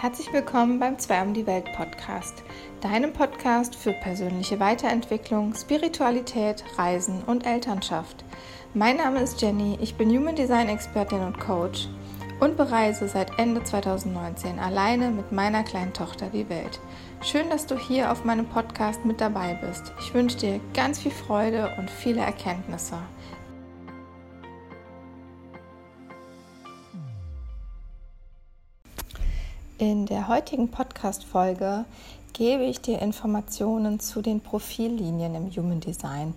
Herzlich 0.00 0.32
willkommen 0.32 0.78
beim 0.78 0.98
Zwei 0.98 1.20
um 1.20 1.34
die 1.34 1.46
Welt 1.46 1.70
Podcast, 1.74 2.42
deinem 2.80 3.12
Podcast 3.12 3.76
für 3.76 3.92
persönliche 3.92 4.58
Weiterentwicklung, 4.58 5.54
Spiritualität, 5.54 6.64
Reisen 6.78 7.22
und 7.24 7.44
Elternschaft. 7.44 8.24
Mein 8.72 8.96
Name 8.96 9.20
ist 9.20 9.42
Jenny, 9.42 9.76
ich 9.78 9.96
bin 9.96 10.08
Human 10.08 10.34
Design 10.34 10.70
Expertin 10.70 11.20
und 11.20 11.38
Coach 11.38 11.86
und 12.40 12.56
bereise 12.56 13.08
seit 13.08 13.38
Ende 13.38 13.62
2019 13.62 14.58
alleine 14.58 15.10
mit 15.10 15.32
meiner 15.32 15.64
kleinen 15.64 15.92
Tochter 15.92 16.30
die 16.32 16.48
Welt. 16.48 16.80
Schön, 17.22 17.50
dass 17.50 17.66
du 17.66 17.76
hier 17.76 18.10
auf 18.10 18.24
meinem 18.24 18.46
Podcast 18.46 19.04
mit 19.04 19.20
dabei 19.20 19.60
bist. 19.60 19.92
Ich 20.00 20.14
wünsche 20.14 20.38
dir 20.38 20.60
ganz 20.72 20.98
viel 20.98 21.12
Freude 21.12 21.74
und 21.76 21.90
viele 21.90 22.22
Erkenntnisse. 22.22 22.96
In 29.80 30.04
der 30.04 30.28
heutigen 30.28 30.68
Podcast-Folge 30.68 31.86
gebe 32.34 32.64
ich 32.64 32.82
dir 32.82 33.00
Informationen 33.00 33.98
zu 33.98 34.20
den 34.20 34.42
Profillinien 34.42 35.34
im 35.34 35.50
Human 35.56 35.80
Design. 35.80 36.34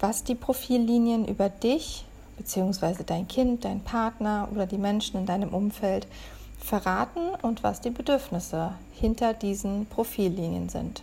Was 0.00 0.24
die 0.24 0.34
Profillinien 0.34 1.28
über 1.28 1.48
dich 1.48 2.04
bzw. 2.38 3.04
dein 3.06 3.28
Kind, 3.28 3.64
dein 3.64 3.82
Partner 3.82 4.48
oder 4.50 4.66
die 4.66 4.78
Menschen 4.78 5.16
in 5.16 5.26
deinem 5.26 5.50
Umfeld 5.50 6.08
verraten 6.58 7.28
und 7.42 7.62
was 7.62 7.80
die 7.80 7.90
Bedürfnisse 7.90 8.72
hinter 8.90 9.32
diesen 9.32 9.86
Profillinien 9.86 10.68
sind. 10.68 11.02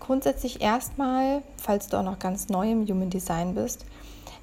Grundsätzlich 0.00 0.62
erstmal, 0.62 1.42
falls 1.58 1.88
du 1.88 1.98
auch 1.98 2.02
noch 2.02 2.18
ganz 2.18 2.48
neu 2.48 2.72
im 2.72 2.88
Human 2.88 3.10
Design 3.10 3.54
bist, 3.54 3.84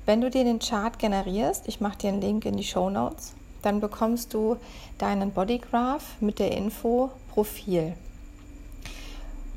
wenn 0.05 0.21
du 0.21 0.29
dir 0.29 0.43
den 0.43 0.59
Chart 0.59 0.99
generierst, 0.99 1.67
ich 1.67 1.81
mache 1.81 1.97
dir 1.97 2.09
einen 2.09 2.21
Link 2.21 2.45
in 2.45 2.57
die 2.57 2.63
Show 2.63 2.91
Notes, 2.91 3.33
dann 3.63 3.79
bekommst 3.79 4.33
du 4.33 4.57
deinen 4.99 5.31
Bodygraph 5.31 6.03
mit 6.19 6.37
der 6.37 6.51
Info 6.51 7.09
Profil. 7.33 7.93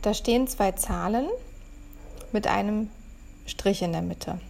Da 0.01 0.15
stehen 0.15 0.47
zwei 0.47 0.73
Zahlen 0.73 1.27
mit 2.33 2.47
einem 2.47 2.89
Strich 3.45 3.83
in 3.83 3.93
der 3.93 4.03
Mitte. 4.03 4.41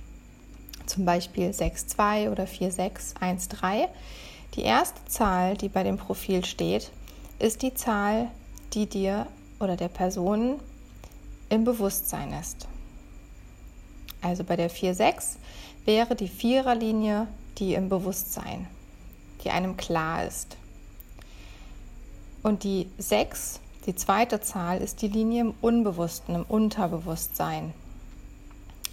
Zum 0.85 1.05
Beispiel 1.05 1.51
6,2 1.51 2.31
oder 2.31 2.45
4,6,1,3. 2.45 3.89
Die 4.55 4.63
erste 4.63 5.05
Zahl, 5.07 5.57
die 5.57 5.69
bei 5.69 5.83
dem 5.83 5.97
Profil 5.97 6.45
steht, 6.45 6.91
ist 7.39 7.63
die 7.63 7.75
Zahl, 7.75 8.31
die 8.75 8.87
dir 8.87 9.27
oder 9.59 9.77
der 9.77 9.89
Person 9.89 10.61
im 11.49 11.65
Bewusstsein 11.65 12.33
ist. 12.35 12.69
Also 14.21 14.45
bei 14.45 14.57
der 14.57 14.71
4,6 14.71 15.37
wäre 15.85 16.15
die 16.15 16.29
Viererlinie 16.29 17.27
die 17.59 17.73
im 17.73 17.89
Bewusstsein 17.89 18.69
die 19.47 19.53
einem 19.53 19.77
klar 19.77 20.25
ist. 20.25 20.57
Und 22.43 22.65
die 22.65 22.91
6, 22.99 23.61
die 23.87 23.95
zweite 23.95 24.41
Zahl, 24.41 24.79
ist 24.79 25.03
die 25.03 25.09
Linie 25.09 25.43
im 25.43 25.55
Unbewussten, 25.61 26.35
im 26.35 26.43
Unterbewusstsein. 26.43 27.73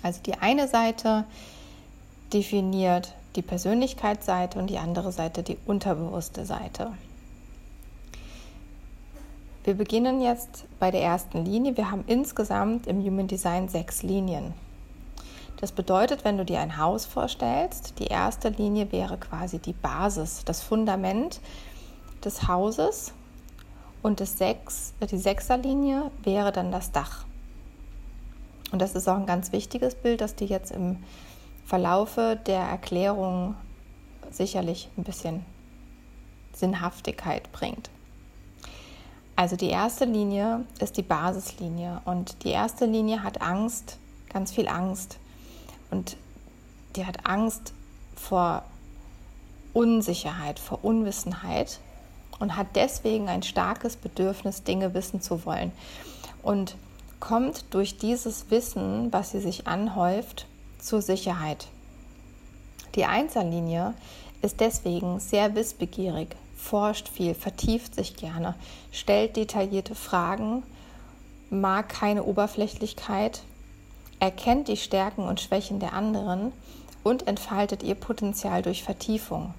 Also 0.03 0.21
die 0.21 0.35
eine 0.35 0.67
Seite 0.67 1.23
definiert 2.33 3.15
die 3.35 3.41
Persönlichkeitsseite 3.41 4.59
und 4.59 4.69
die 4.69 4.77
andere 4.77 5.11
Seite 5.11 5.41
die 5.41 5.57
unterbewusste 5.65 6.45
Seite. 6.45 6.93
Wir 9.63 9.73
beginnen 9.73 10.21
jetzt 10.21 10.65
bei 10.79 10.91
der 10.91 11.01
ersten 11.01 11.45
Linie. 11.45 11.77
Wir 11.77 11.89
haben 11.89 12.03
insgesamt 12.05 12.85
im 12.85 13.03
Human 13.03 13.27
Design 13.27 13.69
sechs 13.69 14.03
Linien. 14.03 14.53
Das 15.63 15.71
bedeutet, 15.71 16.25
wenn 16.25 16.37
du 16.37 16.43
dir 16.43 16.59
ein 16.59 16.77
Haus 16.77 17.05
vorstellst, 17.05 17.97
die 17.97 18.07
erste 18.07 18.49
Linie 18.49 18.91
wäre 18.91 19.17
quasi 19.17 19.59
die 19.59 19.71
Basis, 19.71 20.43
das 20.43 20.61
Fundament 20.61 21.39
des 22.21 22.49
Hauses 22.49 23.13
und 24.01 24.19
das 24.19 24.37
Sechs, 24.37 24.93
die 25.09 25.17
Sechserlinie 25.17 26.11
wäre 26.21 26.51
dann 26.51 26.69
das 26.69 26.91
Dach. 26.91 27.23
Und 28.73 28.81
das 28.81 28.93
ist 28.93 29.07
auch 29.07 29.15
ein 29.15 29.25
ganz 29.25 29.53
wichtiges 29.53 29.95
Bild, 29.95 30.19
das 30.19 30.35
dir 30.35 30.47
jetzt 30.47 30.69
im 30.73 31.01
Verlaufe 31.63 32.37
der 32.45 32.59
Erklärung 32.59 33.55
sicherlich 34.31 34.89
ein 34.97 35.05
bisschen 35.05 35.45
Sinnhaftigkeit 36.51 37.53
bringt. 37.53 37.89
Also 39.37 39.55
die 39.55 39.69
erste 39.69 40.03
Linie 40.03 40.65
ist 40.81 40.97
die 40.97 41.03
Basislinie 41.03 42.01
und 42.03 42.43
die 42.43 42.51
erste 42.51 42.85
Linie 42.85 43.23
hat 43.23 43.41
Angst, 43.41 43.97
ganz 44.27 44.51
viel 44.51 44.67
Angst 44.67 45.19
und 45.93 46.17
die 46.95 47.05
hat 47.05 47.27
Angst 47.27 47.71
vor 48.15 48.63
Unsicherheit, 49.73 50.57
vor 50.57 50.83
Unwissenheit 50.83 51.79
und 52.39 52.57
hat 52.57 52.67
deswegen 52.73 53.29
ein 53.29 53.43
starkes 53.43 53.95
Bedürfnis, 53.95 54.63
Dinge 54.63 54.95
wissen 54.95 55.21
zu 55.21 55.45
wollen. 55.45 55.71
Und 56.41 56.75
kommt 57.19 57.65
durch 57.75 57.99
dieses 57.99 58.49
Wissen, 58.49 59.13
was 59.13 59.31
sie 59.31 59.39
sich 59.39 59.67
anhäuft, 59.67 60.47
zur 60.79 61.03
Sicherheit. 61.03 61.67
Die 62.95 63.05
Einzellinie 63.05 63.93
ist 64.41 64.61
deswegen 64.61 65.19
sehr 65.19 65.53
wissbegierig, 65.53 66.35
forscht 66.57 67.07
viel, 67.07 67.35
vertieft 67.35 67.93
sich 67.93 68.15
gerne, 68.15 68.55
stellt 68.91 69.35
detaillierte 69.35 69.93
Fragen, 69.93 70.63
mag 71.51 71.87
keine 71.87 72.23
Oberflächlichkeit, 72.23 73.43
erkennt 74.23 74.69
die 74.69 74.77
Stärken 74.77 75.27
und 75.27 75.41
Schwächen 75.41 75.81
der 75.81 75.91
anderen 75.91 76.53
und 77.03 77.27
entfaltet 77.27 77.83
ihr 77.83 77.95
Potenzial 77.95 78.61
durch 78.61 78.81
Vertiefung. 78.81 79.53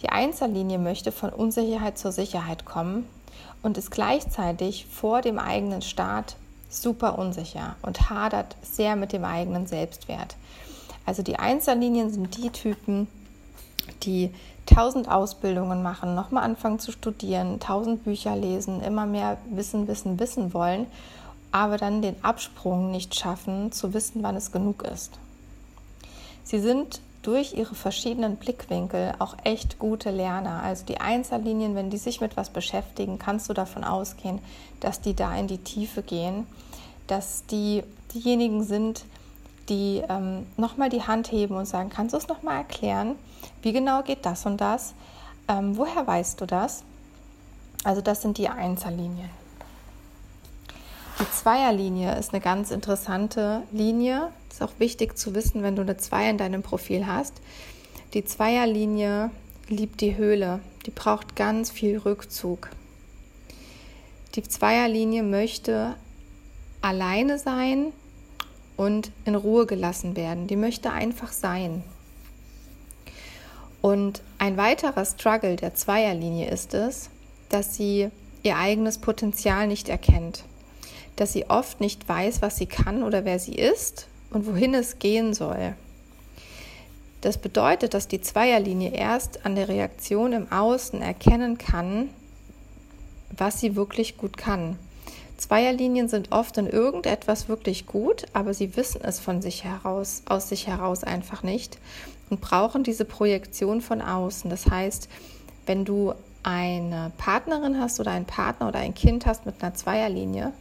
Die 0.00 0.08
Einzellinie 0.08 0.78
möchte 0.78 1.12
von 1.12 1.28
Unsicherheit 1.28 1.98
zur 1.98 2.10
Sicherheit 2.10 2.64
kommen 2.64 3.06
und 3.62 3.76
ist 3.76 3.90
gleichzeitig 3.90 4.86
vor 4.86 5.20
dem 5.20 5.38
eigenen 5.38 5.82
Start 5.82 6.36
super 6.70 7.18
unsicher 7.18 7.76
und 7.82 8.08
hadert 8.08 8.56
sehr 8.62 8.96
mit 8.96 9.12
dem 9.12 9.26
eigenen 9.26 9.66
Selbstwert. 9.66 10.34
Also 11.04 11.22
die 11.22 11.38
Einzellinien 11.38 12.10
sind 12.10 12.38
die 12.38 12.48
Typen, 12.48 13.06
die 14.04 14.30
tausend 14.64 15.10
Ausbildungen 15.10 15.82
machen, 15.82 16.14
nochmal 16.14 16.44
anfangen 16.44 16.78
zu 16.78 16.90
studieren, 16.90 17.60
tausend 17.60 18.04
Bücher 18.04 18.34
lesen, 18.34 18.82
immer 18.82 19.04
mehr 19.04 19.36
Wissen, 19.50 19.88
Wissen, 19.88 20.18
Wissen 20.18 20.54
wollen 20.54 20.86
aber 21.54 21.76
dann 21.76 22.02
den 22.02 22.16
Absprung 22.24 22.90
nicht 22.90 23.14
schaffen, 23.14 23.70
zu 23.70 23.94
wissen, 23.94 24.24
wann 24.24 24.34
es 24.34 24.50
genug 24.50 24.82
ist. 24.82 25.12
Sie 26.42 26.58
sind 26.58 27.00
durch 27.22 27.54
ihre 27.54 27.76
verschiedenen 27.76 28.34
Blickwinkel 28.34 29.14
auch 29.20 29.36
echt 29.44 29.78
gute 29.78 30.10
Lerner. 30.10 30.64
Also 30.64 30.84
die 30.84 31.00
Einzellinien, 31.00 31.76
wenn 31.76 31.90
die 31.90 31.96
sich 31.96 32.20
mit 32.20 32.36
was 32.36 32.50
beschäftigen, 32.50 33.20
kannst 33.20 33.48
du 33.48 33.54
davon 33.54 33.84
ausgehen, 33.84 34.40
dass 34.80 35.00
die 35.00 35.14
da 35.14 35.32
in 35.36 35.46
die 35.46 35.58
Tiefe 35.58 36.02
gehen, 36.02 36.48
dass 37.06 37.46
die 37.46 37.84
diejenigen 38.12 38.64
sind, 38.64 39.04
die 39.68 40.02
ähm, 40.08 40.46
nochmal 40.56 40.88
die 40.88 41.04
Hand 41.04 41.30
heben 41.30 41.54
und 41.54 41.66
sagen, 41.66 41.88
kannst 41.88 42.14
du 42.14 42.18
es 42.18 42.26
nochmal 42.26 42.56
erklären? 42.56 43.14
Wie 43.62 43.72
genau 43.72 44.02
geht 44.02 44.26
das 44.26 44.44
und 44.44 44.60
das? 44.60 44.92
Ähm, 45.46 45.76
woher 45.76 46.04
weißt 46.04 46.40
du 46.40 46.46
das? 46.46 46.82
Also 47.84 48.00
das 48.00 48.22
sind 48.22 48.38
die 48.38 48.48
Einzellinien. 48.48 49.43
Die 51.20 51.30
Zweierlinie 51.30 52.18
ist 52.18 52.32
eine 52.32 52.40
ganz 52.40 52.72
interessante 52.72 53.62
Linie. 53.70 54.32
Ist 54.50 54.62
auch 54.62 54.72
wichtig 54.78 55.16
zu 55.16 55.34
wissen, 55.34 55.62
wenn 55.62 55.76
du 55.76 55.82
eine 55.82 55.96
Zwei 55.96 56.28
in 56.28 56.38
deinem 56.38 56.62
Profil 56.62 57.06
hast. 57.06 57.34
Die 58.14 58.24
Zweierlinie 58.24 59.30
liebt 59.68 60.00
die 60.00 60.16
Höhle. 60.16 60.58
Die 60.86 60.90
braucht 60.90 61.36
ganz 61.36 61.70
viel 61.70 61.98
Rückzug. 61.98 62.70
Die 64.34 64.42
Zweierlinie 64.42 65.22
möchte 65.22 65.94
alleine 66.82 67.38
sein 67.38 67.92
und 68.76 69.12
in 69.24 69.36
Ruhe 69.36 69.66
gelassen 69.66 70.16
werden. 70.16 70.48
Die 70.48 70.56
möchte 70.56 70.90
einfach 70.90 71.30
sein. 71.30 71.84
Und 73.80 74.20
ein 74.38 74.56
weiterer 74.56 75.04
Struggle 75.04 75.54
der 75.54 75.74
Zweierlinie 75.74 76.50
ist 76.50 76.74
es, 76.74 77.08
dass 77.50 77.76
sie 77.76 78.08
ihr 78.42 78.56
eigenes 78.56 78.98
Potenzial 78.98 79.68
nicht 79.68 79.88
erkennt 79.88 80.42
dass 81.16 81.32
sie 81.32 81.48
oft 81.48 81.80
nicht 81.80 82.08
weiß, 82.08 82.42
was 82.42 82.56
sie 82.56 82.66
kann 82.66 83.02
oder 83.02 83.24
wer 83.24 83.38
sie 83.38 83.54
ist 83.54 84.06
und 84.30 84.46
wohin 84.46 84.74
es 84.74 84.98
gehen 84.98 85.34
soll. 85.34 85.74
Das 87.20 87.38
bedeutet, 87.38 87.94
dass 87.94 88.06
die 88.06 88.20
Zweierlinie 88.20 88.90
erst 88.90 89.46
an 89.46 89.54
der 89.54 89.68
Reaktion 89.68 90.32
im 90.32 90.52
Außen 90.52 91.00
erkennen 91.00 91.56
kann, 91.56 92.10
was 93.30 93.60
sie 93.60 93.76
wirklich 93.76 94.18
gut 94.18 94.36
kann. 94.36 94.78
Zweierlinien 95.36 96.08
sind 96.08 96.32
oft 96.32 96.58
in 96.58 96.66
irgendetwas 96.66 97.48
wirklich 97.48 97.86
gut, 97.86 98.26
aber 98.32 98.54
sie 98.54 98.76
wissen 98.76 99.00
es 99.02 99.20
von 99.20 99.42
sich 99.42 99.64
heraus, 99.64 100.22
aus 100.26 100.48
sich 100.48 100.66
heraus 100.66 101.02
einfach 101.02 101.42
nicht 101.42 101.78
und 102.30 102.40
brauchen 102.40 102.84
diese 102.84 103.04
Projektion 103.04 103.80
von 103.80 104.00
außen. 104.00 104.50
Das 104.50 104.66
heißt, 104.66 105.08
wenn 105.66 105.84
du 105.84 106.14
eine 106.42 107.10
Partnerin 107.16 107.80
hast 107.80 108.00
oder 108.00 108.10
einen 108.10 108.26
Partner 108.26 108.68
oder 108.68 108.78
ein 108.78 108.94
Kind 108.94 109.26
hast 109.26 109.46
mit 109.46 109.62
einer 109.62 109.74
Zweierlinie, 109.74 110.52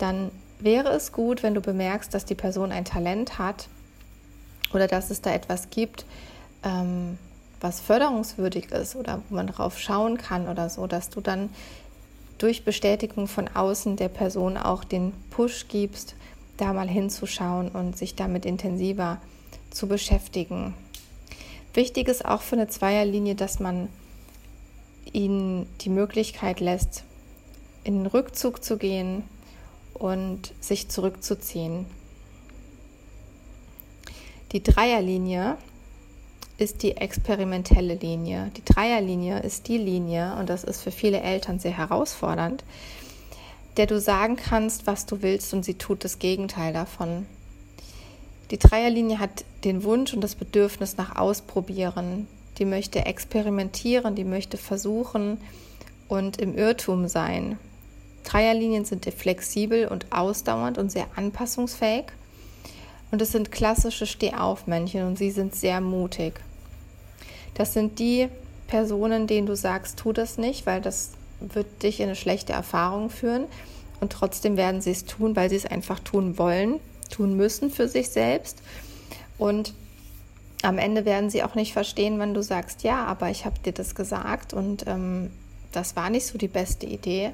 dann 0.00 0.30
wäre 0.58 0.90
es 0.90 1.12
gut, 1.12 1.42
wenn 1.42 1.54
du 1.54 1.60
bemerkst, 1.60 2.12
dass 2.12 2.24
die 2.24 2.34
Person 2.34 2.72
ein 2.72 2.84
Talent 2.84 3.38
hat 3.38 3.68
oder 4.72 4.86
dass 4.86 5.10
es 5.10 5.20
da 5.20 5.32
etwas 5.32 5.70
gibt, 5.70 6.04
ähm, 6.62 7.18
was 7.60 7.80
förderungswürdig 7.80 8.70
ist 8.72 8.96
oder 8.96 9.22
wo 9.28 9.36
man 9.36 9.48
drauf 9.48 9.78
schauen 9.78 10.16
kann 10.16 10.48
oder 10.48 10.70
so, 10.70 10.86
dass 10.86 11.10
du 11.10 11.20
dann 11.20 11.50
durch 12.38 12.64
Bestätigung 12.64 13.26
von 13.26 13.48
außen 13.48 13.96
der 13.96 14.08
Person 14.08 14.56
auch 14.56 14.84
den 14.84 15.12
Push 15.30 15.68
gibst, 15.68 16.14
da 16.56 16.72
mal 16.72 16.88
hinzuschauen 16.88 17.68
und 17.68 17.98
sich 17.98 18.14
damit 18.14 18.46
intensiver 18.46 19.18
zu 19.70 19.88
beschäftigen. 19.88 20.74
Wichtig 21.74 22.08
ist 22.08 22.24
auch 22.24 22.42
für 22.42 22.56
eine 22.56 22.68
Zweierlinie, 22.68 23.34
dass 23.34 23.60
man 23.60 23.88
ihnen 25.12 25.66
die 25.82 25.90
Möglichkeit 25.90 26.60
lässt, 26.60 27.04
in 27.84 27.98
den 27.98 28.06
Rückzug 28.06 28.64
zu 28.64 28.78
gehen 28.78 29.24
und 30.00 30.52
sich 30.60 30.88
zurückzuziehen. 30.88 31.86
Die 34.50 34.62
Dreierlinie 34.62 35.56
ist 36.58 36.82
die 36.82 36.96
experimentelle 36.96 37.94
Linie. 37.94 38.50
Die 38.56 38.64
Dreierlinie 38.64 39.40
ist 39.40 39.68
die 39.68 39.78
Linie, 39.78 40.34
und 40.38 40.50
das 40.50 40.64
ist 40.64 40.82
für 40.82 40.90
viele 40.90 41.20
Eltern 41.20 41.60
sehr 41.60 41.76
herausfordernd, 41.76 42.64
der 43.76 43.86
du 43.86 44.00
sagen 44.00 44.36
kannst, 44.36 44.86
was 44.88 45.06
du 45.06 45.22
willst, 45.22 45.54
und 45.54 45.64
sie 45.64 45.74
tut 45.74 46.02
das 46.02 46.18
Gegenteil 46.18 46.72
davon. 46.72 47.26
Die 48.50 48.58
Dreierlinie 48.58 49.20
hat 49.20 49.44
den 49.64 49.84
Wunsch 49.84 50.12
und 50.12 50.22
das 50.22 50.34
Bedürfnis 50.34 50.96
nach 50.96 51.16
Ausprobieren. 51.16 52.26
Die 52.58 52.64
möchte 52.64 53.06
experimentieren, 53.06 54.16
die 54.16 54.24
möchte 54.24 54.56
versuchen 54.56 55.38
und 56.08 56.40
im 56.40 56.58
Irrtum 56.58 57.06
sein. 57.06 57.58
Dreierlinien 58.24 58.84
sind 58.84 59.04
flexibel 59.06 59.88
und 59.88 60.06
ausdauernd 60.10 60.78
und 60.78 60.90
sehr 60.90 61.06
anpassungsfähig. 61.16 62.06
Und 63.10 63.20
es 63.20 63.32
sind 63.32 63.50
klassische 63.50 64.06
Stehaufmännchen 64.06 65.06
und 65.06 65.18
sie 65.18 65.30
sind 65.30 65.54
sehr 65.54 65.80
mutig. 65.80 66.40
Das 67.54 67.72
sind 67.74 67.98
die 67.98 68.28
Personen, 68.68 69.26
denen 69.26 69.46
du 69.46 69.56
sagst, 69.56 69.98
tu 69.98 70.12
das 70.12 70.38
nicht, 70.38 70.64
weil 70.66 70.80
das 70.80 71.10
wird 71.40 71.82
dich 71.82 72.00
in 72.00 72.06
eine 72.06 72.16
schlechte 72.16 72.52
Erfahrung 72.52 73.10
führen. 73.10 73.46
Und 74.00 74.12
trotzdem 74.12 74.56
werden 74.56 74.80
sie 74.80 74.92
es 74.92 75.04
tun, 75.04 75.34
weil 75.36 75.50
sie 75.50 75.56
es 75.56 75.66
einfach 75.66 75.98
tun 76.00 76.38
wollen, 76.38 76.80
tun 77.10 77.36
müssen 77.36 77.70
für 77.70 77.88
sich 77.88 78.10
selbst. 78.10 78.62
Und 79.38 79.74
am 80.62 80.78
Ende 80.78 81.04
werden 81.04 81.30
sie 81.30 81.42
auch 81.42 81.54
nicht 81.54 81.72
verstehen, 81.72 82.18
wenn 82.18 82.34
du 82.34 82.42
sagst, 82.42 82.82
ja, 82.82 83.04
aber 83.04 83.30
ich 83.30 83.44
habe 83.44 83.58
dir 83.64 83.72
das 83.72 83.94
gesagt 83.94 84.52
und 84.52 84.86
ähm, 84.86 85.30
das 85.72 85.96
war 85.96 86.10
nicht 86.10 86.26
so 86.26 86.38
die 86.38 86.48
beste 86.48 86.86
Idee. 86.86 87.32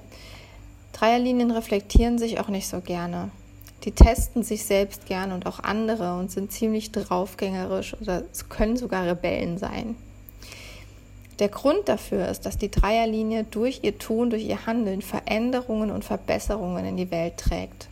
Dreierlinien 0.97 1.51
reflektieren 1.51 2.17
sich 2.19 2.41
auch 2.41 2.49
nicht 2.49 2.69
so 2.69 2.81
gerne. 2.81 3.31
Die 3.85 3.93
testen 3.93 4.43
sich 4.43 4.65
selbst 4.65 5.05
gerne 5.05 5.35
und 5.35 5.45
auch 5.45 5.61
andere 5.61 6.19
und 6.19 6.31
sind 6.31 6.51
ziemlich 6.51 6.91
draufgängerisch 6.91 7.95
oder 8.01 8.23
können 8.49 8.79
sogar 8.79 9.07
Rebellen 9.07 9.59
sein. 9.59 9.95
Der 11.39 11.51
Grund 11.51 11.87
dafür 11.91 12.29
ist, 12.29 12.47
dass 12.47 12.57
die 12.57 12.71
Dreierlinie 12.71 13.45
durch 13.45 13.81
ihr 13.83 13.99
Tun, 13.99 14.31
durch 14.31 14.45
ihr 14.45 14.65
Handeln 14.65 15.03
Veränderungen 15.03 15.91
und 15.91 16.03
Verbesserungen 16.03 16.87
in 16.87 16.97
die 16.97 17.11
Welt 17.11 17.37
trägt. 17.37 17.89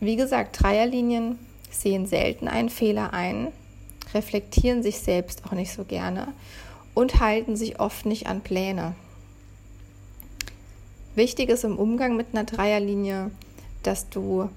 Wie 0.00 0.16
gesagt, 0.16 0.62
Dreierlinien 0.62 1.38
sehen 1.70 2.06
selten 2.06 2.46
einen 2.46 2.68
Fehler 2.68 3.14
ein, 3.14 3.48
reflektieren 4.12 4.82
sich 4.82 4.98
selbst 4.98 5.46
auch 5.46 5.52
nicht 5.52 5.72
so 5.72 5.84
gerne 5.84 6.28
und 6.92 7.20
halten 7.20 7.56
sich 7.56 7.80
oft 7.80 8.04
nicht 8.04 8.26
an 8.26 8.42
Pläne. 8.42 8.94
Wichtig 11.14 11.48
ist 11.48 11.64
im 11.64 11.78
Umgang 11.78 12.16
mit 12.16 12.28
einer 12.32 12.44
Dreierlinie, 12.44 13.30
dass 13.84 14.08
du 14.08 14.48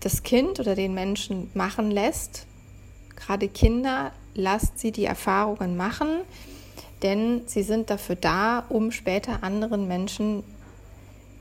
das 0.00 0.24
Kind 0.24 0.58
oder 0.58 0.74
den 0.74 0.94
Menschen 0.94 1.50
machen 1.54 1.92
lässt. 1.92 2.46
Gerade 3.14 3.48
Kinder 3.48 4.10
lasst 4.34 4.80
sie 4.80 4.90
die 4.90 5.04
Erfahrungen 5.04 5.76
machen, 5.76 6.08
denn 7.02 7.42
sie 7.46 7.62
sind 7.62 7.88
dafür 7.88 8.16
da, 8.16 8.64
um 8.68 8.90
später 8.90 9.44
anderen 9.44 9.86
Menschen 9.86 10.42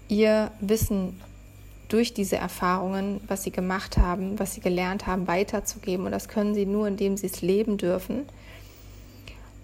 ihr 0.10 0.52
Wissen 0.60 1.20
durch 1.88 2.14
diese 2.14 2.36
Erfahrungen, 2.36 3.20
was 3.28 3.44
sie 3.44 3.52
gemacht 3.52 3.98
haben, 3.98 4.38
was 4.38 4.54
sie 4.54 4.62
gelernt 4.62 5.08
haben, 5.08 5.28
weiterzugeben. 5.28 6.06
Und 6.06 6.12
das 6.12 6.28
können 6.28 6.54
sie 6.54 6.66
nur, 6.66 6.88
indem 6.88 7.18
sie 7.18 7.28
es 7.28 7.42
leben 7.42 7.78
dürfen. 7.78 8.26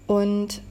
Und 0.06 0.62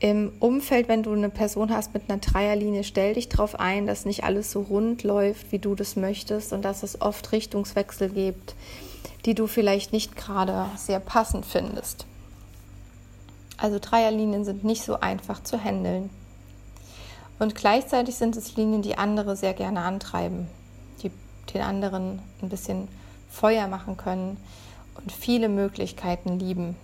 im 0.00 0.32
Umfeld, 0.38 0.88
wenn 0.88 1.02
du 1.02 1.12
eine 1.12 1.28
Person 1.28 1.74
hast 1.74 1.92
mit 1.92 2.04
einer 2.08 2.18
Dreierlinie, 2.18 2.84
stell 2.84 3.14
dich 3.14 3.28
darauf 3.28 3.58
ein, 3.58 3.86
dass 3.86 4.04
nicht 4.04 4.24
alles 4.24 4.52
so 4.52 4.62
rund 4.62 5.02
läuft, 5.02 5.50
wie 5.50 5.58
du 5.58 5.74
das 5.74 5.96
möchtest 5.96 6.52
und 6.52 6.64
dass 6.64 6.82
es 6.82 7.00
oft 7.00 7.32
Richtungswechsel 7.32 8.08
gibt 8.10 8.54
die 9.24 9.34
du 9.34 9.46
vielleicht 9.46 9.92
nicht 9.92 10.16
gerade 10.16 10.66
sehr 10.76 11.00
passend 11.00 11.44
findest. 11.44 12.06
Also 13.56 13.78
Dreierlinien 13.78 14.44
sind 14.44 14.64
nicht 14.64 14.82
so 14.82 15.00
einfach 15.00 15.42
zu 15.42 15.62
handeln. 15.62 16.10
Und 17.38 17.54
gleichzeitig 17.54 18.14
sind 18.14 18.36
es 18.36 18.56
Linien, 18.56 18.82
die 18.82 18.98
andere 18.98 19.36
sehr 19.36 19.54
gerne 19.54 19.80
antreiben, 19.80 20.48
die 21.02 21.10
den 21.52 21.62
anderen 21.62 22.20
ein 22.42 22.48
bisschen 22.48 22.88
Feuer 23.28 23.68
machen 23.68 23.96
können 23.96 24.38
und 24.96 25.12
viele 25.12 25.48
Möglichkeiten 25.48 26.38
lieben. 26.38 26.76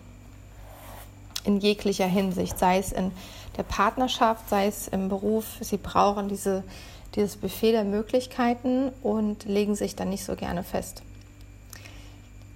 In 1.44 1.60
jeglicher 1.60 2.06
Hinsicht, 2.06 2.58
sei 2.58 2.78
es 2.78 2.92
in 2.92 3.12
der 3.56 3.62
Partnerschaft, 3.62 4.48
sei 4.48 4.66
es 4.66 4.88
im 4.88 5.08
Beruf. 5.08 5.58
Sie 5.60 5.76
brauchen 5.76 6.28
diese, 6.28 6.64
dieses 7.14 7.36
Buffet 7.36 7.72
der 7.72 7.84
Möglichkeiten 7.84 8.90
und 9.02 9.44
legen 9.44 9.74
sich 9.74 9.94
dann 9.94 10.10
nicht 10.10 10.24
so 10.24 10.34
gerne 10.36 10.64
fest. 10.64 11.02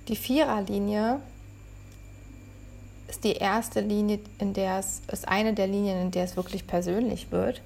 Die 0.09 0.17
Viererlinie 0.17 1.21
ist 3.09 3.25
die 3.25 3.35
erste 3.35 3.81
Linie, 3.81 4.21
in 4.39 4.53
der 4.55 4.79
es 4.79 5.03
ist 5.11 5.29
eine 5.29 5.55
der 5.55 5.67
Linien, 5.67 6.01
in 6.01 6.11
der 6.11 6.25
es 6.25 6.37
wirklich 6.37 6.67
persönlich 6.67 7.31
wird. 7.31 7.61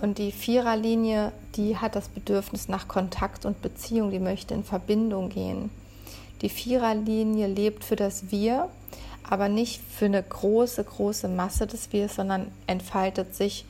Und 0.00 0.18
die 0.18 0.32
Viererlinie, 0.32 1.32
die 1.56 1.78
hat 1.78 1.96
das 1.96 2.08
Bedürfnis 2.08 2.68
nach 2.68 2.86
Kontakt 2.88 3.46
und 3.46 3.62
Beziehung, 3.62 4.10
die 4.10 4.18
möchte 4.18 4.52
in 4.52 4.64
Verbindung 4.64 5.30
gehen. 5.30 5.70
Die 6.42 6.50
Viererlinie 6.50 7.46
lebt 7.46 7.82
für 7.82 7.96
das 7.96 8.30
Wir, 8.30 8.68
aber 9.28 9.48
nicht 9.48 9.82
für 9.82 10.06
eine 10.06 10.22
große, 10.22 10.84
große 10.84 11.28
Masse 11.28 11.66
des 11.66 11.92
Wir, 11.92 12.08
sondern 12.08 12.50
entfaltet 12.66 13.34
sich 13.34 13.64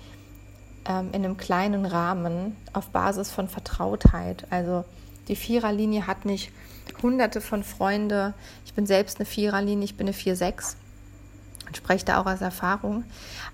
ähm, 0.87 1.09
in 1.13 1.25
einem 1.25 1.37
kleinen 1.37 1.87
Rahmen 1.87 2.57
auf 2.73 2.89
Basis 2.89 3.31
von 3.31 3.49
Vertrautheit. 3.49 4.47
Also 4.51 4.85
die 5.29 5.37
Viererlinie 5.37 6.07
hat 6.07 6.25
nicht 6.25 6.53
hunderte 7.03 7.41
von 7.41 7.65
Freunde. 7.65 8.35
Ich 8.65 8.75
bin 8.75 8.87
selbst 8.87 9.19
eine 9.19 9.27
Viererlinie, 9.27 9.85
ich 9.85 9.97
bin 9.97 10.07
eine 10.07 10.17
4-6 10.17 10.75
und 11.67 11.77
spreche 11.77 12.05
da 12.05 12.21
auch 12.21 12.27
aus 12.27 12.41
Erfahrung. 12.41 13.05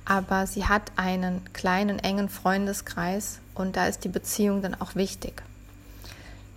Aber 0.05 0.47
sie 0.47 0.67
hat 0.67 0.93
einen 0.97 1.43
kleinen, 1.53 1.99
engen 1.99 2.29
Freundeskreis 2.29 3.39
und 3.55 3.77
da 3.77 3.87
ist 3.87 4.05
die 4.05 4.09
Beziehung 4.09 4.61
dann 4.61 4.75
auch 4.75 4.95
wichtig. 4.95 5.43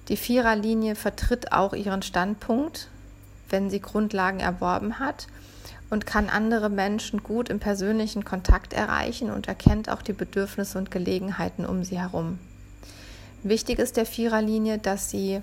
Die 0.07 0.17
Viererlinie 0.17 0.95
vertritt 0.95 1.51
auch 1.51 1.73
ihren 1.73 2.01
Standpunkt, 2.01 2.89
wenn 3.49 3.69
sie 3.69 3.79
Grundlagen 3.79 4.39
erworben 4.39 4.99
hat 4.99 5.27
und 5.89 6.05
kann 6.05 6.29
andere 6.29 6.69
Menschen 6.69 7.23
gut 7.23 7.49
im 7.49 7.59
persönlichen 7.59 8.25
Kontakt 8.25 8.73
erreichen 8.73 9.29
und 9.29 9.47
erkennt 9.47 9.89
auch 9.89 10.01
die 10.01 10.13
Bedürfnisse 10.13 10.77
und 10.77 10.91
Gelegenheiten 10.91 11.65
um 11.65 11.83
sie 11.83 11.99
herum. 11.99 12.39
Wichtig 13.43 13.77
ist 13.79 13.97
der 13.97 14.05
Viererlinie, 14.05 14.79
dass 14.79 15.09
sie 15.11 15.41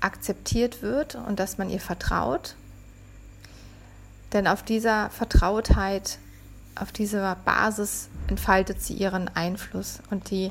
akzeptiert 0.00 0.82
wird 0.82 1.14
und 1.14 1.38
dass 1.38 1.58
man 1.58 1.70
ihr 1.70 1.80
vertraut. 1.80 2.56
Denn 4.32 4.46
auf 4.46 4.62
dieser 4.62 5.10
Vertrautheit, 5.10 6.18
auf 6.74 6.92
dieser 6.92 7.36
Basis 7.36 8.08
entfaltet 8.28 8.82
sie 8.82 8.94
ihren 8.94 9.28
Einfluss. 9.28 10.00
Und 10.10 10.30
die 10.30 10.50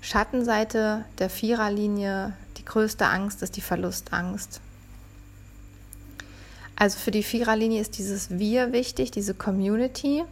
Schattenseite 0.00 1.04
der 1.18 1.30
Viererlinie, 1.30 2.32
die 2.56 2.64
größte 2.64 3.06
Angst 3.06 3.42
ist 3.42 3.56
die 3.56 3.60
Verlustangst. 3.60 4.60
Also 6.80 6.98
für 6.98 7.10
die 7.10 7.22
Viererlinie 7.22 7.78
ist 7.78 7.98
dieses 7.98 8.30
Wir 8.30 8.72
wichtig, 8.72 9.10
diese 9.10 9.34
Community. 9.34 10.24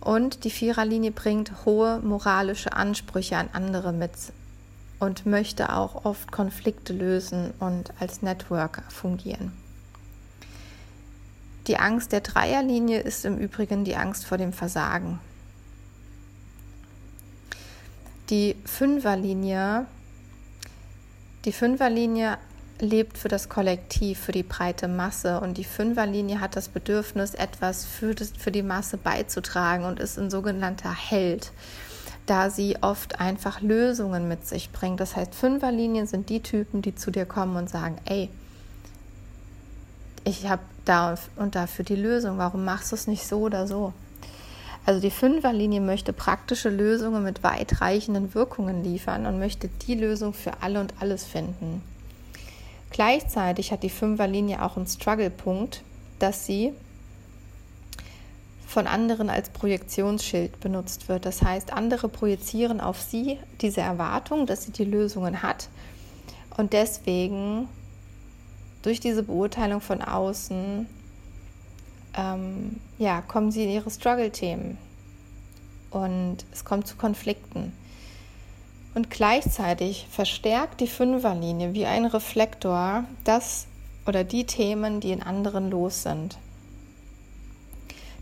Und 0.00 0.44
die 0.44 0.50
Viererlinie 0.50 1.12
bringt 1.12 1.64
hohe 1.64 1.98
moralische 2.00 2.74
Ansprüche 2.74 3.38
an 3.38 3.48
andere 3.54 3.94
mit 3.94 4.10
und 4.98 5.24
möchte 5.24 5.74
auch 5.74 6.04
oft 6.04 6.30
Konflikte 6.30 6.92
lösen 6.92 7.54
und 7.58 7.94
als 8.00 8.20
Networker 8.20 8.82
fungieren. 8.90 9.50
Die 11.68 11.78
Angst 11.78 12.12
der 12.12 12.20
Dreierlinie 12.20 13.00
ist 13.00 13.24
im 13.24 13.38
Übrigen 13.38 13.84
die 13.84 13.96
Angst 13.96 14.26
vor 14.26 14.36
dem 14.36 14.52
Versagen. 14.52 15.20
Die 18.28 18.56
Fünferlinie, 18.66 19.86
die 21.46 21.52
Fünferlinie 21.52 22.36
lebt 22.82 23.16
für 23.16 23.28
das 23.28 23.48
Kollektiv, 23.48 24.18
für 24.18 24.32
die 24.32 24.42
breite 24.42 24.88
Masse 24.88 25.40
und 25.40 25.56
die 25.56 25.64
Fünferlinie 25.64 26.40
hat 26.40 26.56
das 26.56 26.68
Bedürfnis, 26.68 27.34
etwas 27.34 27.84
für, 27.84 28.14
das, 28.14 28.32
für 28.36 28.50
die 28.50 28.62
Masse 28.62 28.98
beizutragen 28.98 29.84
und 29.84 30.00
ist 30.00 30.18
ein 30.18 30.30
sogenannter 30.30 30.94
Held 30.94 31.52
da 32.26 32.50
sie 32.50 32.76
oft 32.80 33.20
einfach 33.20 33.60
Lösungen 33.60 34.28
mit 34.28 34.46
sich 34.46 34.70
bringt. 34.70 35.00
Das 35.00 35.16
heißt, 35.16 35.34
Fünferlinien 35.34 36.06
sind 36.06 36.28
die 36.28 36.40
Typen, 36.40 36.82
die 36.82 36.94
zu 36.94 37.10
dir 37.10 37.26
kommen 37.26 37.56
und 37.56 37.68
sagen, 37.68 37.96
ey, 38.04 38.28
ich 40.24 40.48
habe 40.48 40.62
da 40.84 41.16
und 41.36 41.54
dafür 41.54 41.84
die 41.84 41.96
Lösung. 41.96 42.38
Warum 42.38 42.64
machst 42.64 42.92
du 42.92 42.96
es 42.96 43.06
nicht 43.06 43.26
so 43.26 43.40
oder 43.40 43.66
so? 43.66 43.92
Also 44.86 45.00
die 45.00 45.10
Fünferlinie 45.10 45.80
möchte 45.80 46.12
praktische 46.12 46.68
Lösungen 46.68 47.22
mit 47.22 47.42
weitreichenden 47.42 48.34
Wirkungen 48.34 48.82
liefern 48.82 49.26
und 49.26 49.38
möchte 49.38 49.68
die 49.68 49.94
Lösung 49.94 50.32
für 50.32 50.62
alle 50.62 50.80
und 50.80 50.94
alles 51.00 51.24
finden. 51.24 51.82
Gleichzeitig 52.92 53.72
hat 53.72 53.82
die 53.82 53.90
Fünferlinie 53.90 54.62
auch 54.62 54.76
einen 54.76 54.86
Struggle-Punkt, 54.86 55.82
dass 56.18 56.46
sie 56.46 56.72
von 58.66 58.86
anderen 58.86 59.28
als 59.28 59.50
Projektionsschild 59.50 60.60
benutzt 60.60 61.08
wird. 61.08 61.26
Das 61.26 61.42
heißt, 61.42 61.72
andere 61.72 62.08
projizieren 62.08 62.80
auf 62.80 63.00
sie 63.00 63.38
diese 63.60 63.80
Erwartung, 63.80 64.46
dass 64.46 64.64
sie 64.64 64.72
die 64.72 64.84
Lösungen 64.84 65.42
hat 65.42 65.68
und 66.56 66.72
deswegen 66.72 67.68
durch 68.82 69.00
diese 69.00 69.22
Beurteilung 69.22 69.80
von 69.80 70.02
außen 70.02 70.86
ähm, 72.14 72.80
ja, 72.98 73.22
kommen 73.22 73.50
sie 73.50 73.64
in 73.64 73.70
ihre 73.70 73.90
Struggle-Themen 73.90 74.76
und 75.90 76.38
es 76.52 76.64
kommt 76.64 76.86
zu 76.86 76.96
Konflikten. 76.96 77.72
Und 78.94 79.10
gleichzeitig 79.10 80.06
verstärkt 80.10 80.80
die 80.80 80.86
Fünferlinie 80.86 81.72
wie 81.72 81.86
ein 81.86 82.04
Reflektor 82.04 83.04
das 83.24 83.66
oder 84.06 84.24
die 84.24 84.44
Themen, 84.44 85.00
die 85.00 85.12
in 85.12 85.22
anderen 85.22 85.70
los 85.70 86.02
sind. 86.02 86.36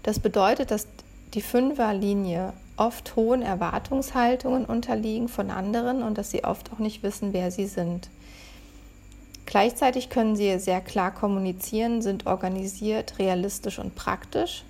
Das 0.02 0.20
bedeutet, 0.20 0.70
dass 0.70 0.86
die 1.34 1.42
Fünferlinie 1.42 2.52
oft 2.76 3.14
hohen 3.16 3.42
Erwartungshaltungen 3.42 4.64
unterliegen 4.64 5.28
von 5.28 5.50
anderen 5.50 6.02
und 6.02 6.16
dass 6.18 6.30
sie 6.30 6.44
oft 6.44 6.72
auch 6.72 6.78
nicht 6.78 7.02
wissen, 7.02 7.32
wer 7.32 7.50
sie 7.50 7.66
sind. 7.66 8.08
Gleichzeitig 9.46 10.10
können 10.10 10.36
sie 10.36 10.58
sehr 10.58 10.80
klar 10.80 11.12
kommunizieren, 11.12 12.02
sind 12.02 12.26
organisiert, 12.26 13.18
realistisch 13.18 13.78
und 13.78 13.96
praktisch 13.96 14.64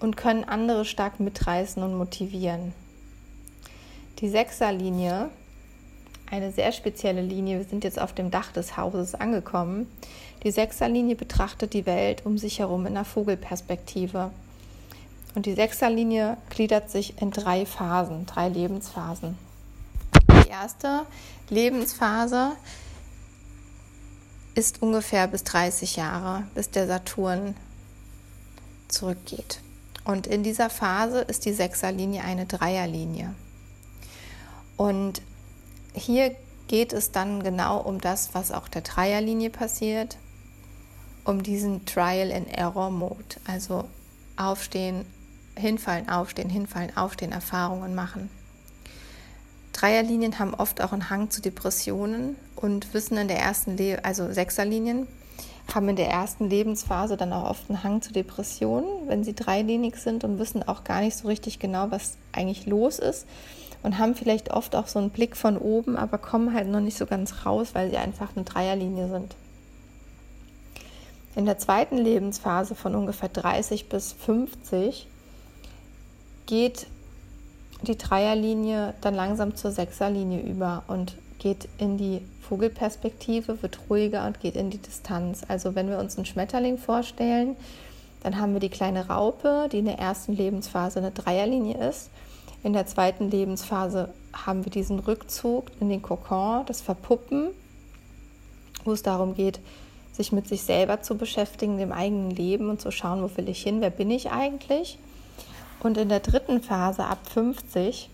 und 0.00 0.16
können 0.16 0.44
andere 0.44 0.84
stark 0.84 1.20
mitreißen 1.20 1.82
und 1.82 1.94
motivieren. 1.94 2.74
Die 4.20 4.30
Sechserlinie, 4.30 5.28
eine 6.30 6.50
sehr 6.50 6.72
spezielle 6.72 7.20
Linie, 7.20 7.58
wir 7.58 7.66
sind 7.66 7.84
jetzt 7.84 8.00
auf 8.00 8.14
dem 8.14 8.30
Dach 8.30 8.50
des 8.50 8.78
Hauses 8.78 9.14
angekommen. 9.14 9.90
Die 10.42 10.50
Sechserlinie 10.50 11.16
betrachtet 11.16 11.74
die 11.74 11.84
Welt 11.84 12.24
um 12.24 12.38
sich 12.38 12.60
herum 12.60 12.86
in 12.86 12.96
einer 12.96 13.04
Vogelperspektive. 13.04 14.30
Und 15.34 15.44
die 15.44 15.52
Sechserlinie 15.52 16.38
gliedert 16.48 16.90
sich 16.90 17.20
in 17.20 17.30
drei 17.30 17.66
Phasen, 17.66 18.24
drei 18.24 18.48
Lebensphasen. 18.48 19.36
Die 20.30 20.48
erste 20.48 21.02
Lebensphase 21.50 22.52
ist 24.54 24.80
ungefähr 24.80 25.28
bis 25.28 25.44
30 25.44 25.96
Jahre, 25.96 26.44
bis 26.54 26.70
der 26.70 26.86
Saturn 26.86 27.54
zurückgeht. 28.88 29.60
Und 30.04 30.26
in 30.26 30.42
dieser 30.42 30.70
Phase 30.70 31.20
ist 31.20 31.44
die 31.44 31.52
Sechserlinie 31.52 32.24
eine 32.24 32.46
Dreierlinie. 32.46 33.34
Und 34.76 35.22
hier 35.94 36.34
geht 36.68 36.92
es 36.92 37.12
dann 37.12 37.42
genau 37.42 37.78
um 37.78 38.00
das, 38.00 38.34
was 38.34 38.52
auch 38.52 38.68
der 38.68 38.82
Dreierlinie 38.82 39.50
passiert, 39.50 40.18
um 41.24 41.42
diesen 41.42 41.84
Trial 41.86 42.32
and 42.32 42.48
Error 42.56 42.90
Mode, 42.90 43.36
also 43.46 43.84
aufstehen, 44.36 45.04
hinfallen, 45.56 46.08
aufstehen, 46.08 46.50
hinfallen, 46.50 46.96
aufstehen, 46.96 47.32
Erfahrungen 47.32 47.94
machen. 47.94 48.30
Dreierlinien 49.72 50.38
haben 50.38 50.54
oft 50.54 50.80
auch 50.82 50.92
einen 50.92 51.10
Hang 51.10 51.30
zu 51.30 51.42
Depressionen 51.42 52.36
und 52.56 52.94
wissen 52.94 53.18
in 53.18 53.28
der 53.28 53.38
ersten, 53.38 53.76
Le 53.76 54.04
also 54.04 54.32
Sechserlinien 54.32 55.06
haben 55.74 55.88
in 55.88 55.96
der 55.96 56.08
ersten 56.08 56.48
Lebensphase 56.48 57.16
dann 57.16 57.32
auch 57.32 57.50
oft 57.50 57.68
einen 57.68 57.82
Hang 57.82 58.00
zu 58.00 58.12
Depressionen, 58.12 59.08
wenn 59.08 59.24
sie 59.24 59.34
dreilinig 59.34 59.96
sind 59.96 60.24
und 60.24 60.38
wissen 60.38 60.66
auch 60.66 60.84
gar 60.84 61.00
nicht 61.00 61.16
so 61.16 61.28
richtig 61.28 61.58
genau, 61.58 61.90
was 61.90 62.16
eigentlich 62.32 62.66
los 62.66 62.98
ist 62.98 63.26
und 63.82 63.98
haben 63.98 64.14
vielleicht 64.14 64.50
oft 64.50 64.74
auch 64.74 64.86
so 64.86 64.98
einen 64.98 65.10
Blick 65.10 65.36
von 65.36 65.56
oben, 65.56 65.96
aber 65.96 66.18
kommen 66.18 66.54
halt 66.54 66.68
noch 66.68 66.80
nicht 66.80 66.96
so 66.96 67.06
ganz 67.06 67.46
raus, 67.46 67.70
weil 67.74 67.90
sie 67.90 67.96
einfach 67.96 68.30
eine 68.34 68.44
Dreierlinie 68.44 69.08
sind. 69.08 69.34
In 71.34 71.44
der 71.44 71.58
zweiten 71.58 71.98
Lebensphase 71.98 72.74
von 72.74 72.94
ungefähr 72.94 73.28
30 73.28 73.88
bis 73.88 74.12
50 74.12 75.06
geht 76.46 76.86
die 77.82 77.98
Dreierlinie 77.98 78.94
dann 79.02 79.14
langsam 79.14 79.54
zur 79.54 79.70
Sechserlinie 79.70 80.40
über 80.40 80.82
und 80.88 81.16
geht 81.38 81.68
in 81.78 81.98
die 81.98 82.22
Vogelperspektive, 82.40 83.60
wird 83.62 83.80
ruhiger 83.90 84.26
und 84.26 84.40
geht 84.40 84.56
in 84.56 84.70
die 84.70 84.78
Distanz. 84.78 85.42
Also 85.46 85.74
wenn 85.74 85.90
wir 85.90 85.98
uns 85.98 86.16
einen 86.16 86.26
Schmetterling 86.26 86.78
vorstellen, 86.78 87.56
dann 88.22 88.38
haben 88.40 88.54
wir 88.54 88.60
die 88.60 88.70
kleine 88.70 89.08
Raupe, 89.08 89.68
die 89.70 89.80
in 89.80 89.84
der 89.84 89.98
ersten 89.98 90.32
Lebensphase 90.32 90.98
eine 91.00 91.10
Dreierlinie 91.10 91.88
ist. 91.88 92.10
In 92.62 92.72
der 92.72 92.86
zweiten 92.86 93.30
Lebensphase 93.30 94.12
haben 94.32 94.64
wir 94.64 94.72
diesen 94.72 94.98
Rückzug 94.98 95.66
in 95.80 95.88
den 95.88 96.02
Kokon, 96.02 96.66
das 96.66 96.80
Verpuppen, 96.80 97.48
wo 98.84 98.92
es 98.92 99.02
darum 99.02 99.34
geht, 99.34 99.60
sich 100.12 100.32
mit 100.32 100.48
sich 100.48 100.62
selber 100.62 101.02
zu 101.02 101.16
beschäftigen, 101.16 101.78
dem 101.78 101.92
eigenen 101.92 102.30
Leben 102.30 102.70
und 102.70 102.80
zu 102.80 102.90
schauen, 102.90 103.22
wo 103.22 103.30
will 103.36 103.48
ich 103.48 103.62
hin, 103.62 103.80
wer 103.80 103.90
bin 103.90 104.10
ich 104.10 104.30
eigentlich. 104.30 104.98
Und 105.80 105.98
in 105.98 106.08
der 106.08 106.20
dritten 106.20 106.62
Phase, 106.62 107.04
ab 107.04 107.18
50, 107.28 108.08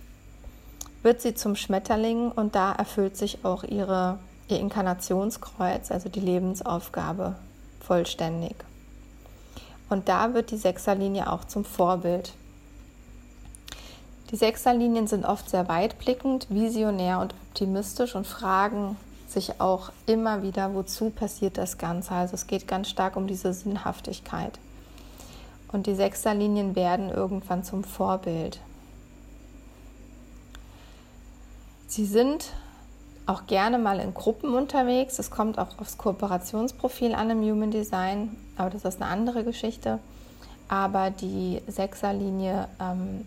wird 1.03 1.21
sie 1.21 1.35
zum 1.35 1.57
Schmetterling 1.57 2.31
und 2.31 2.55
da 2.55 2.73
erfüllt 2.73 3.17
sich 3.17 3.45
auch 3.45 3.65
ihre, 3.65 4.19
ihr 4.49 4.59
Inkarnationskreuz, 4.61 5.91
also 5.91 6.09
die 6.09 6.21
Lebensaufgabe, 6.21 7.37
vollständig. 7.81 8.57
Und 9.89 10.09
da 10.09 10.35
wird 10.35 10.51
die 10.51 10.57
Sechserlinie 10.57 11.31
auch 11.31 11.45
zum 11.45 11.65
Vorbild. 11.65 12.33
Die 14.33 14.37
Sechserlinien 14.37 15.07
sind 15.07 15.27
oft 15.27 15.51
sehr 15.51 15.69
weitblickend, 15.69 16.47
visionär 16.49 17.21
und 17.21 17.35
optimistisch 17.35 18.15
und 18.15 18.27
fragen 18.27 18.97
sich 19.29 19.61
auch 19.61 19.93
immer 20.07 20.43
wieder, 20.43 20.75
wozu 20.75 21.11
passiert 21.11 21.59
das 21.59 21.77
Ganze. 21.77 22.13
Also 22.13 22.35
es 22.35 22.47
geht 22.47 22.67
ganz 22.67 22.89
stark 22.89 23.17
um 23.17 23.27
diese 23.27 23.53
Sinnhaftigkeit. 23.53 24.59
Und 25.71 25.87
die 25.87 25.95
Sechserlinien 25.95 26.75
werden 26.75 27.11
irgendwann 27.11 27.63
zum 27.63 27.85
Vorbild. 27.85 28.59
Sie 31.87 32.07
sind 32.07 32.53
auch 33.27 33.47
gerne 33.47 33.79
mal 33.79 34.01
in 34.01 34.15
Gruppen 34.15 34.55
unterwegs. 34.55 35.19
Es 35.19 35.31
kommt 35.31 35.59
auch 35.59 35.79
aufs 35.79 35.99
Kooperationsprofil 35.99 37.15
an 37.15 37.29
im 37.29 37.43
Human 37.43 37.71
Design, 37.71 38.35
aber 38.57 38.71
das 38.71 38.87
ist 38.87 39.03
eine 39.03 39.11
andere 39.11 39.45
Geschichte. 39.45 39.99
Aber 40.69 41.11
die 41.11 41.61
Sechserlinie 41.67 42.69
ähm, 42.81 43.27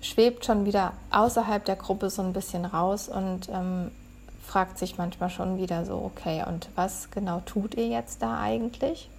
schwebt 0.00 0.44
schon 0.44 0.64
wieder 0.64 0.92
außerhalb 1.10 1.64
der 1.64 1.76
Gruppe 1.76 2.10
so 2.10 2.22
ein 2.22 2.32
bisschen 2.32 2.64
raus 2.64 3.08
und 3.08 3.48
ähm, 3.52 3.90
fragt 4.46 4.78
sich 4.78 4.96
manchmal 4.96 5.30
schon 5.30 5.58
wieder 5.58 5.84
so, 5.84 5.96
okay, 5.96 6.44
und 6.46 6.68
was 6.74 7.10
genau 7.10 7.42
tut 7.44 7.74
ihr 7.74 7.88
jetzt 7.88 8.22
da 8.22 8.40
eigentlich? 8.40 9.10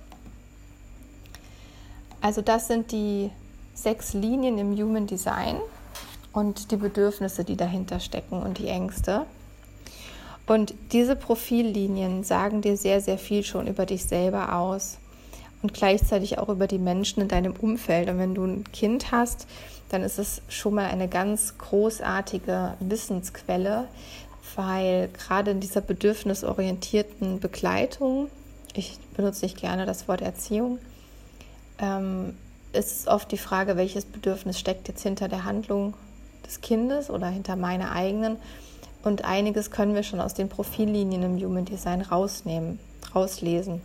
Also 2.22 2.42
das 2.42 2.68
sind 2.68 2.92
die 2.92 3.30
sechs 3.74 4.14
Linien 4.14 4.58
im 4.58 4.76
Human 4.76 5.08
Design 5.08 5.58
und 6.34 6.72
die 6.72 6.76
Bedürfnisse, 6.76 7.44
die 7.44 7.56
dahinter 7.56 8.00
stecken 8.00 8.42
und 8.42 8.58
die 8.58 8.68
Ängste. 8.68 9.26
Und 10.48 10.74
diese 10.92 11.16
Profillinien 11.16 12.24
sagen 12.24 12.62
dir 12.62 12.76
sehr, 12.76 13.02
sehr 13.02 13.18
viel 13.18 13.44
schon 13.44 13.68
über 13.68 13.86
dich 13.86 14.06
selber 14.06 14.56
aus 14.56 14.98
und 15.62 15.74
gleichzeitig 15.74 16.40
auch 16.40 16.50
über 16.50 16.66
die 16.66 16.80
Menschen 16.80 17.22
in 17.22 17.28
deinem 17.28 17.54
Umfeld. 17.54 18.10
Und 18.10 18.18
wenn 18.18 18.34
du 18.34 18.46
ein 18.46 18.64
Kind 18.72 19.12
hast, 19.12 19.48
dann 19.90 20.04
ist 20.04 20.20
es 20.20 20.42
schon 20.48 20.76
mal 20.76 20.86
eine 20.86 21.08
ganz 21.08 21.58
großartige 21.58 22.76
Wissensquelle, 22.80 23.88
weil 24.56 25.10
gerade 25.10 25.52
in 25.52 25.60
dieser 25.60 25.82
bedürfnisorientierten 25.82 27.40
Begleitung, 27.40 28.30
ich 28.74 28.98
benutze 29.16 29.46
nicht 29.46 29.58
gerne 29.58 29.86
das 29.86 30.08
Wort 30.08 30.22
Erziehung, 30.22 30.80
ähm, 31.80 32.38
ist 32.72 33.08
oft 33.08 33.32
die 33.32 33.38
Frage, 33.38 33.78
welches 33.78 34.06
Bedürfnis 34.06 34.60
steckt 34.60 34.88
jetzt 34.88 35.02
hinter 35.02 35.28
der 35.28 35.44
Handlung 35.44 35.96
des 36.46 36.62
Kindes 36.62 37.10
oder 37.10 37.28
hinter 37.28 37.56
meiner 37.56 37.92
eigenen. 37.92 38.38
Und 39.04 39.26
einiges 39.26 39.72
können 39.72 39.96
wir 39.96 40.04
schon 40.04 40.20
aus 40.20 40.34
den 40.34 40.50
Profillinien 40.50 41.24
im 41.24 41.38
Human 41.38 41.66
Design 41.66 42.02
rausnehmen, 42.02 42.80
rauslesen 43.16 43.82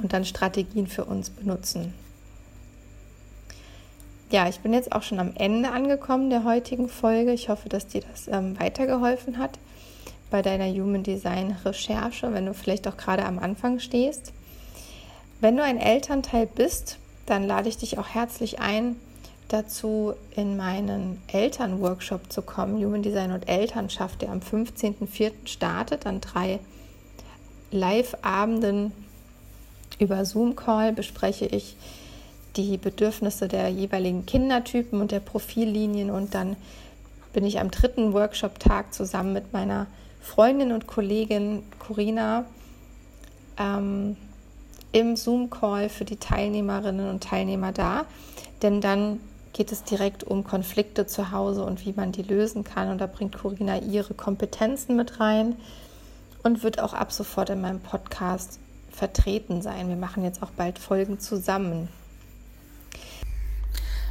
und 0.00 0.12
dann 0.12 0.24
Strategien 0.24 0.86
für 0.86 1.04
uns 1.04 1.30
benutzen. 1.30 1.92
Ja, 4.30 4.48
ich 4.48 4.60
bin 4.60 4.72
jetzt 4.72 4.92
auch 4.92 5.02
schon 5.02 5.18
am 5.18 5.32
Ende 5.34 5.72
angekommen 5.72 6.30
der 6.30 6.44
heutigen 6.44 6.88
Folge. 6.88 7.32
Ich 7.32 7.48
hoffe, 7.48 7.68
dass 7.68 7.88
dir 7.88 8.02
das 8.02 8.28
ähm, 8.28 8.58
weitergeholfen 8.60 9.38
hat 9.38 9.58
bei 10.30 10.40
deiner 10.40 10.68
Human 10.68 11.02
Design 11.02 11.56
Recherche, 11.64 12.32
wenn 12.32 12.46
du 12.46 12.54
vielleicht 12.54 12.86
auch 12.86 12.96
gerade 12.96 13.24
am 13.24 13.40
Anfang 13.40 13.80
stehst. 13.80 14.32
Wenn 15.40 15.56
du 15.56 15.64
ein 15.64 15.78
Elternteil 15.78 16.46
bist, 16.46 16.98
dann 17.26 17.44
lade 17.44 17.68
ich 17.68 17.78
dich 17.78 17.98
auch 17.98 18.06
herzlich 18.06 18.60
ein, 18.60 18.94
dazu 19.48 20.14
in 20.36 20.56
meinen 20.56 21.20
Elternworkshop 21.26 22.30
zu 22.30 22.42
kommen, 22.42 22.76
Human 22.84 23.02
Design 23.02 23.32
und 23.32 23.48
Elternschaft, 23.48 24.22
der 24.22 24.30
am 24.30 24.38
15.04. 24.38 25.32
startet, 25.44 26.06
an 26.06 26.20
drei 26.20 26.60
Live-Abenden 27.72 28.92
Über 29.98 30.24
Zoom-Call 30.24 30.92
bespreche 30.92 31.46
ich 31.46 31.74
die 32.56 32.76
Bedürfnisse 32.76 33.48
der 33.48 33.68
jeweiligen 33.68 34.26
Kindertypen 34.26 35.00
und 35.00 35.12
der 35.12 35.20
Profillinien 35.20 36.10
und 36.10 36.34
dann 36.34 36.56
bin 37.32 37.44
ich 37.44 37.60
am 37.60 37.70
dritten 37.70 38.12
Workshop-Tag 38.12 38.92
zusammen 38.92 39.32
mit 39.32 39.52
meiner 39.52 39.86
Freundin 40.20 40.72
und 40.72 40.86
Kollegin 40.86 41.62
Corina 41.78 42.44
ähm, 43.58 44.16
im 44.92 45.16
Zoom-Call 45.16 45.88
für 45.88 46.04
die 46.04 46.16
Teilnehmerinnen 46.16 47.08
und 47.08 47.22
Teilnehmer 47.22 47.72
da, 47.72 48.04
denn 48.62 48.80
dann 48.80 49.20
geht 49.52 49.72
es 49.72 49.84
direkt 49.84 50.24
um 50.24 50.44
Konflikte 50.44 51.06
zu 51.06 51.32
Hause 51.32 51.64
und 51.64 51.84
wie 51.84 51.92
man 51.92 52.12
die 52.12 52.22
lösen 52.22 52.64
kann. 52.64 52.88
Und 52.88 52.98
da 52.98 53.06
bringt 53.06 53.36
Corina 53.36 53.78
ihre 53.78 54.14
Kompetenzen 54.14 54.96
mit 54.96 55.18
rein 55.20 55.56
und 56.42 56.62
wird 56.62 56.80
auch 56.80 56.94
ab 56.94 57.12
sofort 57.12 57.50
in 57.50 57.60
meinem 57.60 57.80
Podcast 57.80 58.58
vertreten 58.90 59.62
sein. 59.62 59.88
Wir 59.88 59.96
machen 59.96 60.24
jetzt 60.24 60.42
auch 60.42 60.50
bald 60.50 60.78
Folgen 60.78 61.18
zusammen. 61.18 61.88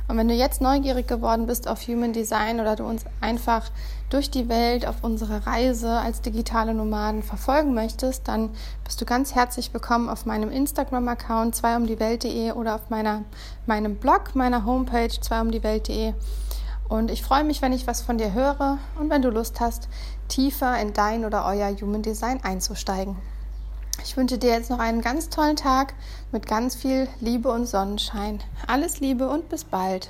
Und 0.10 0.18
wenn 0.18 0.28
du 0.28 0.34
jetzt 0.34 0.60
neugierig 0.60 1.08
geworden 1.08 1.46
bist 1.46 1.68
auf 1.68 1.88
Human 1.88 2.14
Design 2.14 2.60
oder 2.60 2.76
du 2.76 2.84
uns 2.84 3.06
einfach 3.22 3.70
durch 4.10 4.32
die 4.32 4.50
Welt 4.50 4.88
auf 4.88 5.04
unsere 5.04 5.46
Reise 5.46 5.92
als 5.92 6.22
digitale 6.22 6.74
Nomaden 6.74 7.22
verfolgen 7.22 7.76
möchtest, 7.76 8.28
dann 8.28 8.50
bist 8.84 9.00
du 9.00 9.06
ganz 9.06 9.36
herzlich 9.36 9.72
willkommen 9.72 10.10
auf 10.10 10.26
meinem 10.26 10.50
Instagram-Account 10.50 11.54
zweiumdiewelt.de 11.54 12.54
oder 12.54 12.74
auf 12.74 12.90
meiner, 12.90 13.24
meinem 13.68 13.98
Blog, 13.98 14.34
meiner 14.34 14.66
Homepage 14.66 15.12
zweiumdiewelt.de. 15.12 16.16
Und 16.88 17.12
ich 17.12 17.22
freue 17.22 17.44
mich, 17.44 17.62
wenn 17.62 17.72
ich 17.72 17.86
was 17.86 18.02
von 18.02 18.18
dir 18.18 18.34
höre 18.34 18.80
und 19.00 19.12
wenn 19.12 19.22
du 19.22 19.30
Lust 19.30 19.60
hast, 19.60 19.90
tiefer 20.28 20.76
in 20.82 20.94
dein 20.94 21.24
oder 21.24 21.46
euer 21.46 21.70
Human 21.70 22.02
Design 22.02 22.40
einzusteigen. 22.44 23.16
Ich 24.04 24.18
wünsche 24.18 24.38
dir 24.38 24.52
jetzt 24.52 24.70
noch 24.70 24.80
einen 24.80 25.02
ganz 25.02 25.30
tollen 25.30 25.56
Tag 25.56 25.94
mit 26.32 26.48
ganz 26.48 26.76
viel 26.76 27.08
Liebe 27.20 27.50
und 27.50 27.66
Sonnenschein. 27.66 28.40
Alles 28.68 29.00
Liebe 29.00 29.30
und 29.30 29.50
bis 29.50 29.64
bald. 29.64 30.10